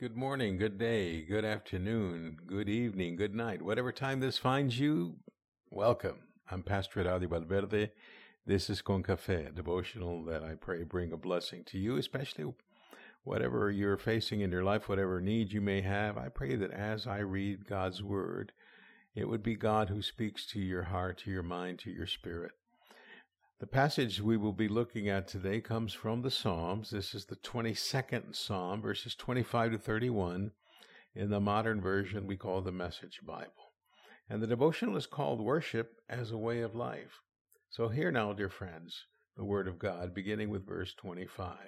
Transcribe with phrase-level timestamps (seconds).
[0.00, 3.60] Good morning, good day, good afternoon, good evening, good night.
[3.60, 5.16] Whatever time this finds you,
[5.70, 6.20] welcome.
[6.50, 7.90] I'm Pastor Adi Valverde.
[8.46, 12.50] This is Con Cafe, a devotional that I pray bring a blessing to you, especially
[13.24, 16.16] whatever you're facing in your life, whatever needs you may have.
[16.16, 18.52] I pray that as I read God's Word,
[19.14, 22.52] it would be God who speaks to your heart, to your mind, to your spirit.
[23.60, 26.88] The passage we will be looking at today comes from the Psalms.
[26.88, 30.52] This is the 22nd Psalm, verses 25 to 31.
[31.14, 33.74] In the modern version, we call the Message Bible.
[34.30, 37.20] And the devotional is called Worship as a Way of Life.
[37.68, 39.04] So, hear now, dear friends,
[39.36, 41.58] the Word of God, beginning with verse 25.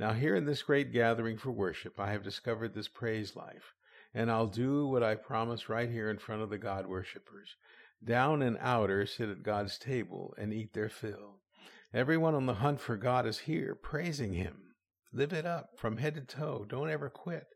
[0.00, 3.74] Now, here in this great gathering for worship, I have discovered this praise life,
[4.14, 7.54] and I'll do what I promised right here in front of the God worshippers.
[8.02, 11.40] Down and outer sit at God's table and eat their fill.
[11.92, 14.74] Everyone on the hunt for God is here, praising Him.
[15.12, 16.66] Live it up from head to toe.
[16.68, 17.46] Don't ever quit.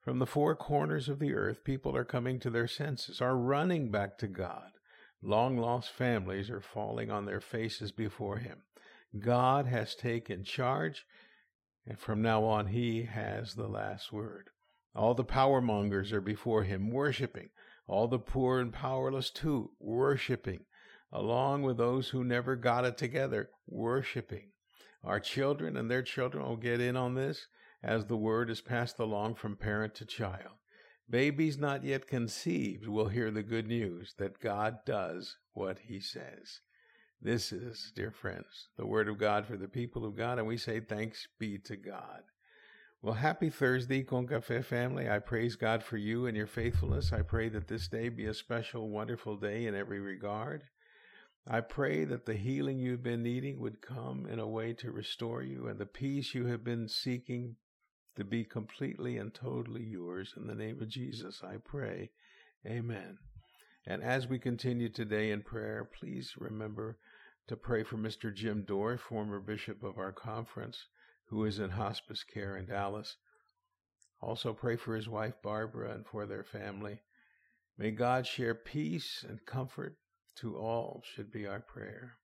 [0.00, 3.90] From the four corners of the earth, people are coming to their senses, are running
[3.90, 4.70] back to God.
[5.22, 8.62] Long lost families are falling on their faces before Him.
[9.18, 11.04] God has taken charge,
[11.86, 14.50] and from now on, He has the last word.
[14.94, 17.50] All the power mongers are before Him, worshiping
[17.86, 20.64] all the poor and powerless too, worshiping,
[21.12, 24.50] along with those who never got it together, worshiping.
[25.02, 27.46] Our children and their children will get in on this
[27.82, 30.54] as the word is passed along from parent to child.
[31.08, 36.60] Babies not yet conceived will hear the good news that God does what he says.
[37.20, 40.56] This is, dear friends, the word of God for the people of God, and we
[40.56, 42.22] say thanks be to God.
[43.04, 45.10] Well, happy Thursday, Con Cafe family.
[45.10, 47.12] I praise God for you and your faithfulness.
[47.12, 50.62] I pray that this day be a special, wonderful day in every regard.
[51.46, 55.42] I pray that the healing you've been needing would come in a way to restore
[55.42, 57.56] you and the peace you have been seeking
[58.16, 60.32] to be completely and totally yours.
[60.34, 62.08] In the name of Jesus, I pray.
[62.66, 63.18] Amen.
[63.86, 66.96] And as we continue today in prayer, please remember
[67.48, 68.34] to pray for Mr.
[68.34, 70.86] Jim Dorff, former bishop of our conference
[71.34, 73.16] who is in hospice care in Dallas.
[74.20, 77.00] Also pray for his wife Barbara and for their family.
[77.76, 79.96] May God share peace and comfort
[80.36, 82.18] to all, should be our prayer.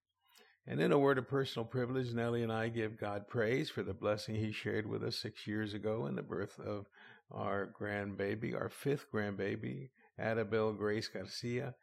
[0.65, 3.93] And in a word of personal privilege, Nellie and I give God praise for the
[3.93, 6.87] blessing He shared with us six years ago in the birth of
[7.33, 9.91] our grandbaby, our fifth grandbaby,
[10.21, 11.75] Adabel Grace Garcia.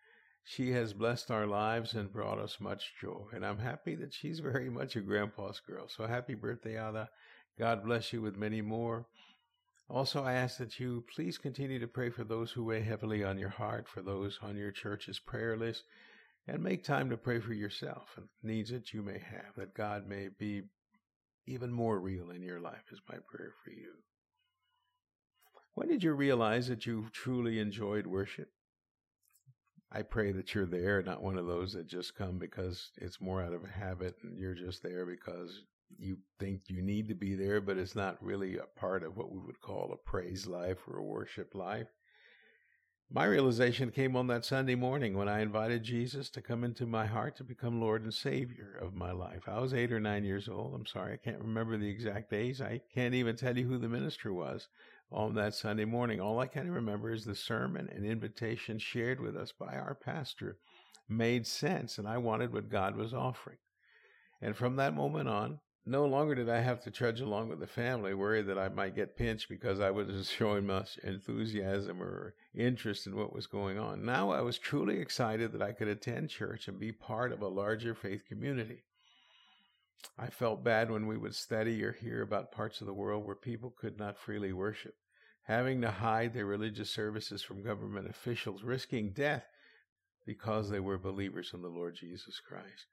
[0.50, 3.26] She has blessed our lives and brought us much joy.
[3.34, 5.90] And I'm happy that she's very much a grandpa's girl.
[5.90, 7.10] So happy birthday, Ada.
[7.60, 9.08] God bless you with many more.
[9.90, 13.38] Also, I ask that you please continue to pray for those who weigh heavily on
[13.38, 15.84] your heart, for those on your church's prayer list,
[16.48, 20.08] and make time to pray for yourself and needs that you may have, that God
[20.08, 20.62] may be
[21.46, 23.96] even more real in your life, is my prayer for you.
[25.74, 28.48] When did you realize that you truly enjoyed worship?
[29.92, 33.42] I pray that you're there, not one of those that just come because it's more
[33.42, 35.64] out of habit and you're just there because
[35.98, 39.32] you think you need to be there, but it's not really a part of what
[39.32, 41.88] we would call a praise life or a worship life.
[43.10, 47.06] My realization came on that Sunday morning when I invited Jesus to come into my
[47.06, 49.48] heart to become Lord and Savior of my life.
[49.48, 50.76] I was eight or nine years old.
[50.76, 52.60] I'm sorry, I can't remember the exact days.
[52.60, 54.68] I can't even tell you who the minister was
[55.12, 56.20] on that Sunday morning.
[56.20, 60.58] All I can remember is the sermon and invitation shared with us by our pastor
[61.10, 63.58] made sense, and I wanted what God was offering.
[64.42, 67.68] And from that moment on, no longer did I have to trudge along with the
[67.68, 73.08] family, worried that I might get pinched because I wasn't showing much enthusiasm or interest
[73.08, 74.04] in what was going on.
[74.04, 77.48] Now I was truly excited that I could attend church and be part of a
[77.48, 78.84] larger faith community.
[80.20, 83.36] I felt bad when we would study or hear about parts of the world where
[83.36, 84.96] people could not freely worship,
[85.44, 89.46] having to hide their religious services from government officials, risking death
[90.26, 92.88] because they were believers in the Lord Jesus Christ.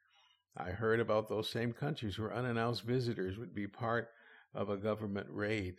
[0.56, 4.08] I heard about those same countries where unannounced visitors would be part
[4.54, 5.76] of a government raid.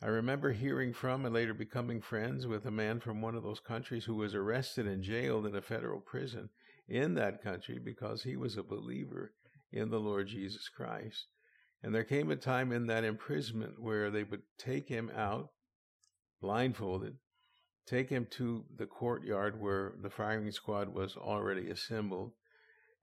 [0.00, 3.60] I remember hearing from and later becoming friends with a man from one of those
[3.60, 6.50] countries who was arrested and jailed in a federal prison
[6.88, 9.32] in that country because he was a believer
[9.72, 11.26] in the Lord Jesus Christ.
[11.82, 15.50] And there came a time in that imprisonment where they would take him out,
[16.40, 17.16] blindfolded,
[17.86, 22.32] take him to the courtyard where the firing squad was already assembled,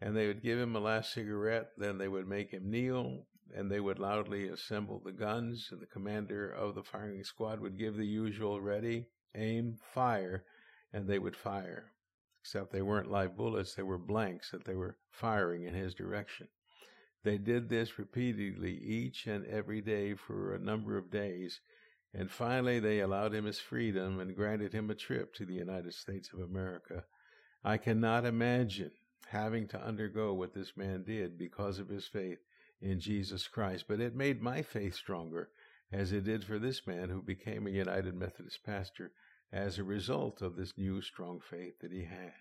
[0.02, 1.70] and they would give him a last cigarette.
[1.78, 5.86] Then they would make him kneel, and they would loudly assemble the guns, and the
[5.86, 10.44] commander of the firing squad would give the usual ready, aim, fire,
[10.92, 11.93] and they would fire
[12.44, 16.46] except they weren't live bullets, they were blanks that they were firing in his direction.
[17.24, 21.62] They did this repeatedly each and every day for a number of days,
[22.14, 25.94] And finally, they allowed him his freedom and granted him a trip to the United
[25.94, 27.06] States of America.
[27.64, 28.92] I cannot imagine
[29.30, 32.40] having to undergo what this man did because of his faith
[32.82, 35.50] in Jesus Christ, but it made my faith stronger,
[35.92, 39.12] as it did for this man who became a United Methodist pastor
[39.54, 42.34] as a result of this new strong faith that he had.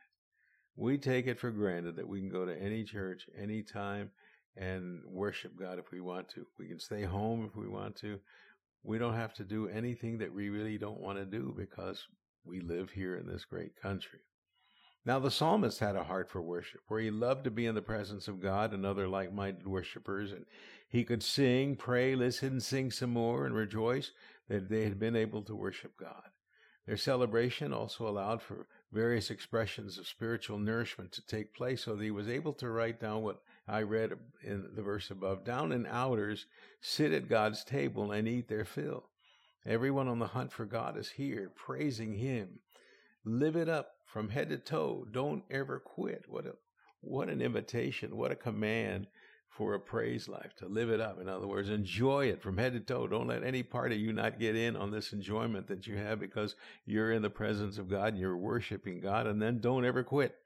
[0.74, 4.10] We take it for granted that we can go to any church anytime
[4.56, 6.46] and worship God if we want to.
[6.58, 8.18] We can stay home if we want to.
[8.82, 12.06] We don't have to do anything that we really don't want to do because
[12.44, 14.20] we live here in this great country.
[15.04, 17.82] Now, the psalmist had a heart for worship, where he loved to be in the
[17.82, 20.46] presence of God and other like minded worshipers, and
[20.88, 24.12] he could sing, pray, listen, sing some more, and rejoice
[24.48, 26.31] that they had been able to worship God.
[26.86, 32.04] Their celebration also allowed for various expressions of spiritual nourishment to take place, so that
[32.04, 34.12] he was able to write down what I read
[34.42, 35.44] in the verse above.
[35.44, 36.46] Down and outers
[36.80, 39.08] sit at God's table and eat their fill.
[39.64, 42.58] Everyone on the hunt for God is here, praising Him.
[43.24, 45.06] Live it up from head to toe.
[45.12, 46.24] Don't ever quit.
[46.28, 46.54] What a
[47.00, 49.08] what an invitation, what a command
[49.56, 51.20] for a praise life to live it up.
[51.20, 53.06] In other words, enjoy it from head to toe.
[53.06, 56.18] Don't let any part of you not get in on this enjoyment that you have
[56.18, 56.56] because
[56.86, 59.26] you're in the presence of God and you're worshiping God.
[59.26, 60.36] And then don't ever quit.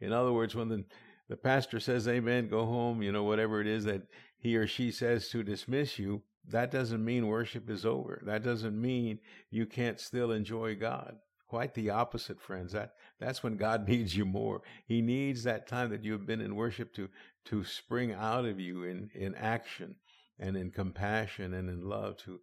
[0.00, 0.84] In other words, when the,
[1.28, 4.02] the pastor says, Amen, go home, you know, whatever it is that
[4.38, 8.22] he or she says to dismiss you, that doesn't mean worship is over.
[8.24, 9.18] That doesn't mean
[9.50, 11.16] you can't still enjoy God.
[11.48, 12.72] Quite the opposite, friends.
[12.72, 14.62] That that's when God needs you more.
[14.86, 17.08] He needs that time that you have been in worship to
[17.46, 19.96] to spring out of you in, in action
[20.38, 22.40] and in compassion and in love to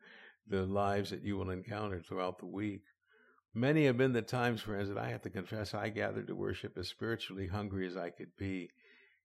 [0.48, 2.82] the lives that you will encounter throughout the week.
[3.54, 6.78] Many have been the times, friends, that I have to confess I gathered to worship
[6.78, 8.70] as spiritually hungry as I could be,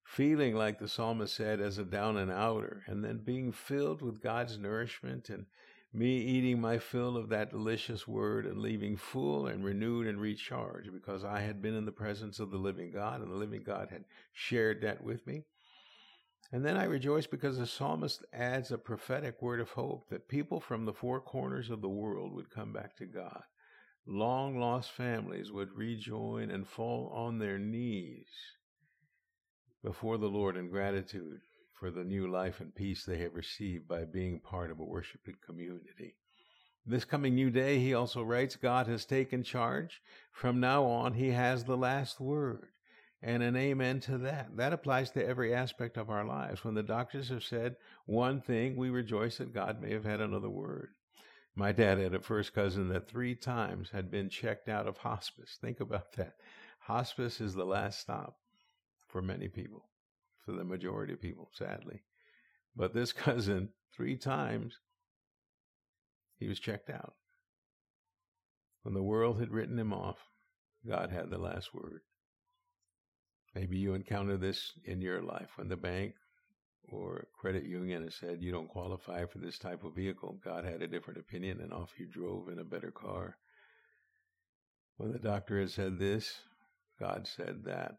[0.05, 4.23] feeling like the psalmist said, as a down and outer, and then being filled with
[4.23, 5.47] God's nourishment and
[5.93, 10.93] me eating my fill of that delicious word and leaving full and renewed and recharged
[10.93, 13.89] because I had been in the presence of the living God and the living God
[13.91, 15.43] had shared that with me.
[16.53, 20.61] And then I rejoice because the psalmist adds a prophetic word of hope that people
[20.61, 23.43] from the four corners of the world would come back to God.
[24.07, 28.29] Long lost families would rejoin and fall on their knees
[29.83, 31.41] before the Lord in gratitude
[31.81, 35.37] for the new life and peace they have received by being part of a worshiping
[35.45, 36.15] community.
[36.85, 40.03] This coming new day, he also writes, God has taken charge.
[40.31, 42.69] From now on, he has the last word.
[43.23, 44.57] And an amen to that.
[44.57, 46.65] That applies to every aspect of our lives.
[46.65, 50.51] When the doctors have said one thing, we rejoice that God may have had another
[50.51, 50.91] word.
[51.55, 55.59] My dad had a first cousin that three times had been checked out of hospice.
[55.61, 56.35] Think about that.
[56.81, 58.37] Hospice is the last stop
[59.09, 59.90] for many people
[60.53, 62.03] the majority of people, sadly.
[62.77, 64.75] But this cousin, three times,
[66.39, 67.15] he was checked out.
[68.83, 70.19] When the world had written him off,
[70.87, 72.01] God had the last word.
[73.55, 76.15] Maybe you encounter this in your life when the bank
[76.89, 80.39] or credit union has said you don't qualify for this type of vehicle.
[80.43, 83.37] God had a different opinion and off you drove in a better car.
[84.97, 86.33] When the doctor has said this,
[86.99, 87.97] God said that.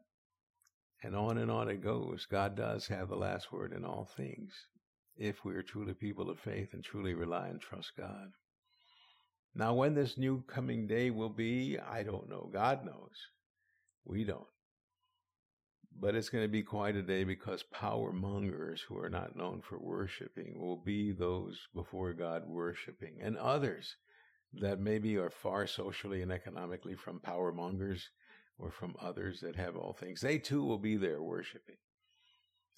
[1.03, 2.27] And on and on it goes.
[2.30, 4.53] God does have the last word in all things
[5.18, 8.31] if we are truly people of faith and truly rely and trust God.
[9.53, 12.50] Now, when this new coming day will be, I don't know.
[12.53, 13.15] God knows.
[14.05, 14.48] We don't.
[16.00, 19.62] But it's going to be quite a day because power mongers who are not known
[19.62, 23.98] for worshiping will be those before God worshiping, and others
[24.53, 28.10] that maybe are far socially and economically from power mongers
[28.62, 30.22] or from others that have all things.
[30.22, 31.77] They too will be there worshiping.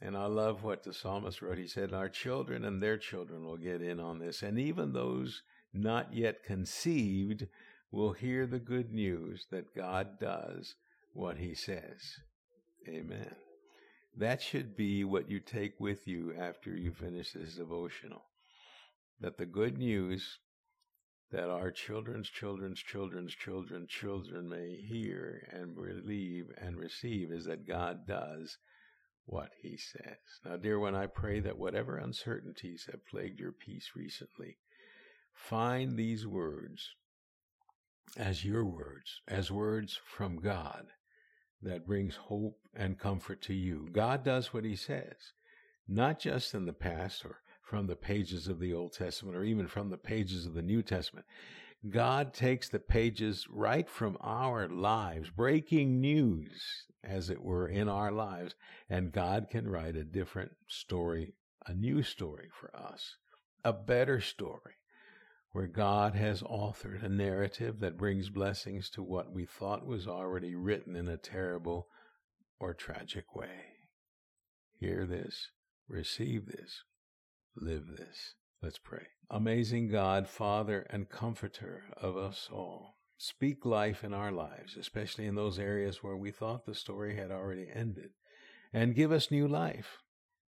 [0.01, 1.57] And I love what the psalmist wrote.
[1.57, 4.41] He said, Our children and their children will get in on this.
[4.41, 7.47] And even those not yet conceived
[7.91, 10.75] will hear the good news that God does
[11.13, 12.17] what he says.
[12.87, 13.35] Amen.
[14.17, 18.23] That should be what you take with you after you finish this devotional.
[19.19, 20.39] That the good news
[21.33, 27.67] that our children's children's children's children's children may hear and believe and receive is that
[27.67, 28.59] God does
[29.25, 30.19] what he says.
[30.45, 34.57] Now, dear one, I pray that whatever uncertainties have plagued your peace recently,
[35.33, 36.91] find these words
[38.15, 40.85] as your words, as words from God
[41.63, 43.89] that brings hope and comfort to you.
[43.91, 45.33] God does what he says,
[45.87, 47.39] not just in the past or
[47.73, 50.83] from the pages of the Old Testament or even from the pages of the New
[50.83, 51.25] Testament.
[51.89, 58.11] God takes the pages right from our lives, breaking news, as it were, in our
[58.11, 58.53] lives,
[58.91, 61.33] and God can write a different story,
[61.65, 63.15] a new story for us,
[63.63, 64.75] a better story,
[65.51, 70.53] where God has authored a narrative that brings blessings to what we thought was already
[70.53, 71.87] written in a terrible
[72.59, 73.79] or tragic way.
[74.79, 75.49] Hear this,
[75.87, 76.83] receive this,
[77.55, 78.35] live this.
[78.61, 79.07] Let's pray.
[79.29, 85.35] Amazing God, Father and Comforter of us all, speak life in our lives, especially in
[85.35, 88.11] those areas where we thought the story had already ended,
[88.71, 89.97] and give us new life.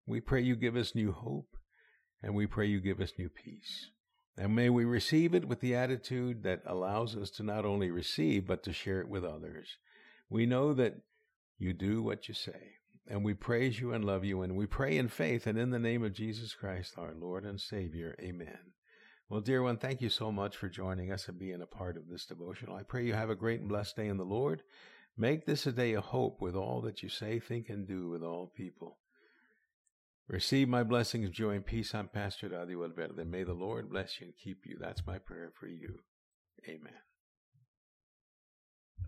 [0.07, 1.57] We pray you give us new hope,
[2.23, 3.91] and we pray you give us new peace.
[4.37, 8.47] And may we receive it with the attitude that allows us to not only receive,
[8.47, 9.77] but to share it with others.
[10.29, 10.95] We know that
[11.59, 14.97] you do what you say, and we praise you and love you, and we pray
[14.97, 18.17] in faith and in the name of Jesus Christ, our Lord and Savior.
[18.21, 18.73] Amen.
[19.29, 22.09] Well, dear one, thank you so much for joining us and being a part of
[22.09, 22.77] this devotional.
[22.77, 24.63] I pray you have a great and blessed day in the Lord.
[25.17, 28.23] Make this a day of hope with all that you say, think, and do with
[28.23, 28.99] all people.
[30.29, 31.95] Receive my blessings, joy, and peace.
[31.95, 33.25] I'm Pastor Adi Valverde.
[33.25, 34.79] May the Lord bless you and keep you.
[34.81, 36.01] That's my prayer for you.
[36.67, 36.95] Amen.